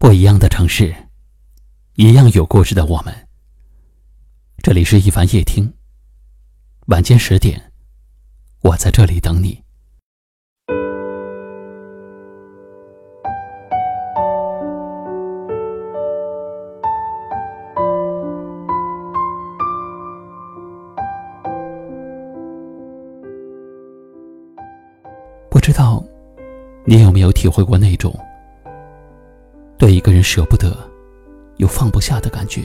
[0.00, 0.94] 不一样的城市，
[1.96, 3.14] 一样有故事的我们。
[4.62, 5.74] 这里是一凡夜听，
[6.86, 7.70] 晚间十点，
[8.62, 9.62] 我在这里等你。
[25.50, 26.02] 不知道
[26.86, 28.18] 你有没有体会过那种？
[30.00, 30.74] 一个人舍不得，
[31.58, 32.62] 又放不下的感觉，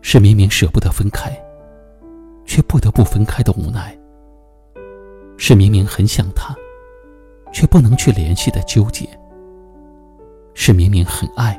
[0.00, 1.30] 是明明舍不得分开，
[2.46, 3.92] 却不得不分开的无奈；
[5.36, 6.56] 是明明很想他，
[7.52, 9.04] 却不能去联系的纠结；
[10.54, 11.54] 是明明很爱，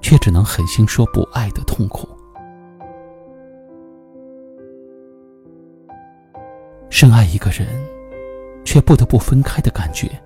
[0.00, 2.08] 却只能狠心说不爱的痛苦。
[6.88, 7.68] 深爱一个人，
[8.64, 10.18] 却不得不分开的感觉。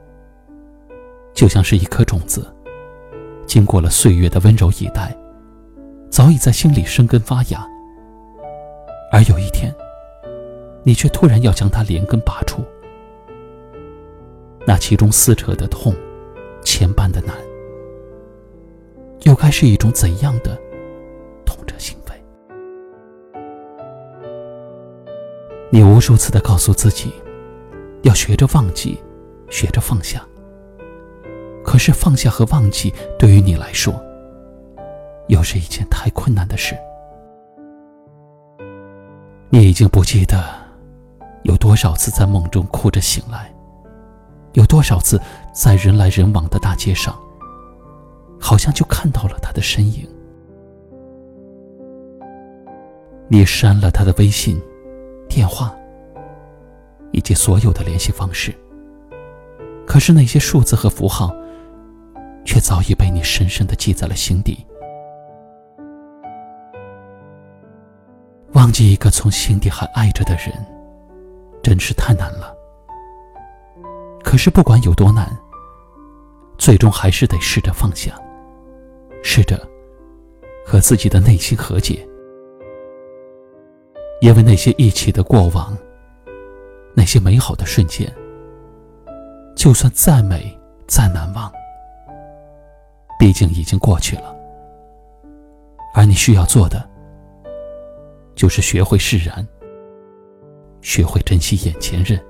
[1.39, 2.53] 就像是一颗种子，
[3.47, 5.17] 经过了岁月的温柔以待，
[6.11, 7.65] 早已在心里生根发芽。
[9.13, 9.73] 而有一天，
[10.83, 12.65] 你却突然要将它连根拔出，
[14.67, 15.95] 那其中撕扯的痛，
[16.65, 17.37] 牵绊的难，
[19.23, 20.61] 又该是一种怎样的
[21.47, 22.15] 痛彻心扉？
[25.71, 27.13] 你无数次的告诉自己，
[28.03, 28.99] 要学着忘记，
[29.49, 30.28] 学着放下。
[31.69, 33.93] 可是放下和忘记对于你来说，
[35.27, 36.75] 又是一件太困难的事。
[39.51, 40.43] 你已经不记得
[41.43, 43.55] 有多少次在梦中哭着醒来，
[44.55, 45.21] 有多少次
[45.53, 47.15] 在人来人往的大街上，
[48.41, 50.09] 好像就看到了他的身影。
[53.29, 54.59] 你删了他的微信、
[55.29, 55.77] 电话
[57.13, 58.55] 以及所有的联系方式，
[59.87, 61.31] 可是那些数字和符号。
[62.49, 64.67] 却早已被你深深的记在了心底。
[68.55, 70.51] 忘记一个从心底还爱着的人，
[71.63, 72.57] 真是太难了。
[74.25, 75.29] 可是不管有多难，
[76.57, 78.19] 最终还是得试着放下，
[79.23, 79.61] 试着
[80.65, 82.03] 和自己的内心和解。
[84.23, 85.77] 因为那些一起的过往，
[86.95, 88.11] 那些美好的瞬间，
[89.55, 91.53] 就算再美再难忘。
[93.19, 94.35] 毕竟已经过去了，
[95.93, 96.89] 而你需要做的，
[98.37, 99.45] 就是学会释然，
[100.81, 102.25] 学会珍惜眼前人。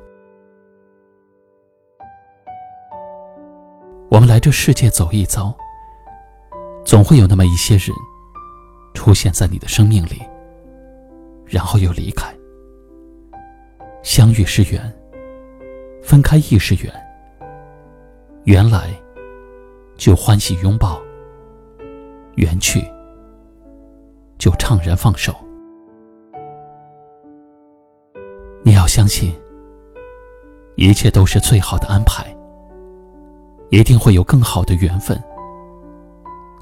[4.10, 5.54] 我们来这世界走一遭，
[6.86, 7.94] 总会有那么一些人，
[8.94, 10.22] 出现在你的生命里，
[11.44, 12.34] 然后又离开。
[14.02, 14.80] 相遇是缘，
[16.02, 16.90] 分开亦是缘。
[18.44, 18.88] 原来。
[19.98, 21.02] 就欢喜拥抱，
[22.36, 22.80] 缘去
[24.38, 25.34] 就怅然放手。
[28.62, 29.34] 你要相信，
[30.76, 32.24] 一切都是最好的安排，
[33.70, 35.20] 一定会有更好的缘分，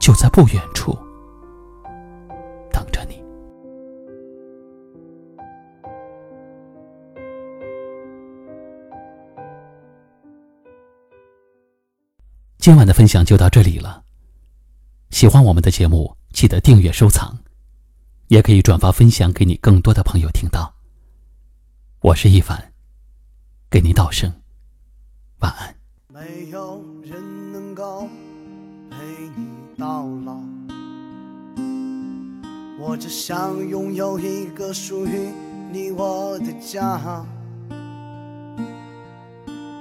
[0.01, 0.97] 就在不远处
[12.67, 14.03] 今晚的分享就到这里了。
[15.11, 17.39] 喜欢我们的节目，记得订阅收藏，
[18.27, 20.75] 也可以转发分享给你更多的朋友听到。
[22.01, 22.73] 我是一凡，
[23.71, 24.33] 给您道声
[25.39, 25.77] 晚安。
[26.09, 28.09] 没有人能够
[28.91, 28.97] 陪
[29.37, 29.47] 你
[29.79, 30.37] 到老，
[32.81, 35.29] 我只想拥有一个属于
[35.71, 37.25] 你我的家，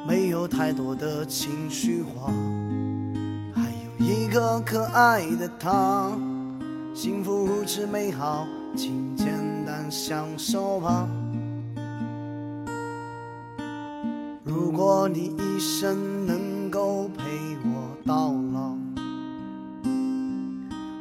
[0.07, 2.31] 没有太多的情绪化。
[4.05, 6.11] 一个可爱的他，
[6.93, 8.45] 幸福之美好，
[8.75, 9.25] 请简
[9.65, 11.09] 单享受吧。
[14.43, 17.23] 如果你一生能够陪
[17.63, 18.75] 我到老，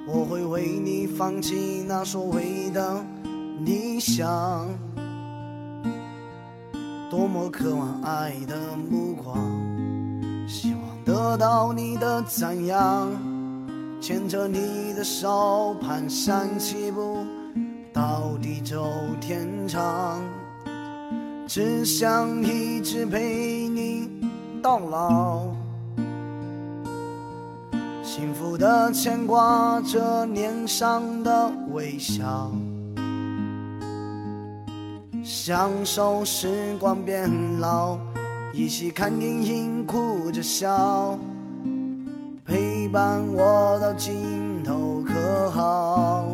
[0.07, 3.05] 我会为你放弃那所谓的
[3.67, 4.67] 理想。
[7.11, 9.37] 多么渴望爱的目光，
[11.35, 13.11] 得到你的赞扬，
[14.01, 17.27] 牵着你的手，蹒跚起步
[17.93, 18.87] 到地久
[19.21, 20.23] 天长，
[21.49, 24.09] 只想一直陪你
[24.63, 25.47] 到老，
[28.05, 32.49] 幸福的牵挂着脸上的微笑，
[35.25, 37.29] 享受时光变
[37.59, 37.99] 老。
[38.57, 41.19] 一起看电影，哭着笑，
[42.45, 46.34] 陪伴我到尽头，可好？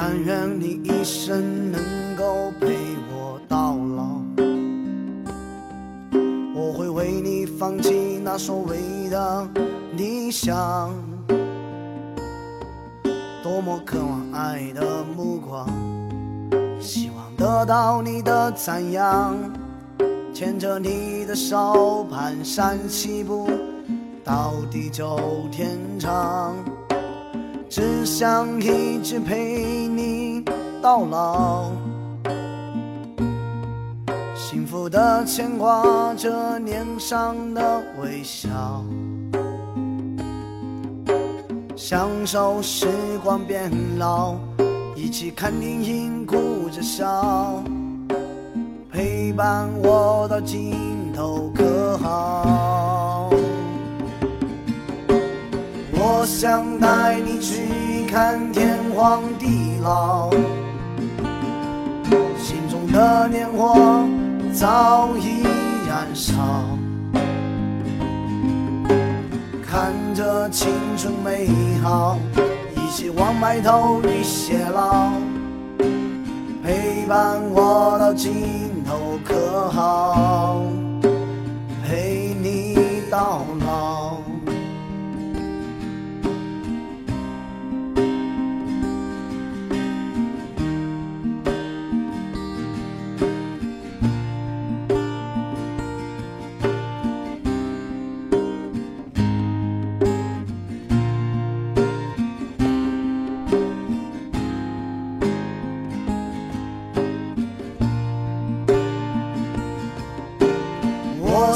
[0.00, 1.80] 但愿你一生能
[2.16, 2.68] 够陪
[3.10, 4.20] 我到老，
[6.54, 9.48] 我会为你放弃那所谓的
[9.96, 10.94] 理想。
[13.42, 15.68] 多么渴望爱的目光，
[16.80, 19.36] 希望得到你的赞扬，
[20.32, 23.50] 牵着你的手蹒跚起步
[24.22, 25.18] 到地久
[25.50, 26.54] 天长。
[27.68, 30.42] 只想一直陪你
[30.80, 31.70] 到老，
[34.34, 38.48] 幸福的牵挂着脸上的微笑，
[41.76, 42.86] 享受时
[43.22, 44.34] 光变老，
[44.96, 47.62] 一起看电影哭着笑，
[48.90, 52.87] 陪伴我到尽头可好？
[56.28, 60.30] 想带你去看天荒地老，
[62.38, 64.06] 心中的年华
[64.52, 65.42] 早已
[65.88, 66.34] 燃烧，
[69.66, 71.48] 看着青春美
[71.82, 72.18] 好，
[72.76, 75.10] 一起往白头与偕老，
[76.62, 80.62] 陪伴我到尽头可好？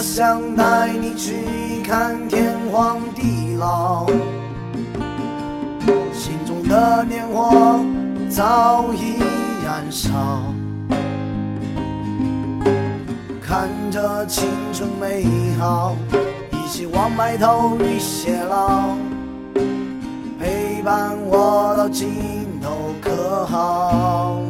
[0.02, 1.32] 想带你去
[1.84, 4.04] 看天荒地老，
[6.12, 7.78] 心中的年华
[8.28, 9.22] 早已
[9.64, 10.10] 燃烧，
[13.40, 15.24] 看着青春美
[15.60, 15.94] 好，
[16.50, 18.96] 一起往白头与偕老，
[20.40, 24.41] 陪伴我到尽头可好？